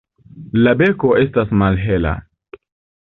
[0.63, 2.15] La beko estas malhela.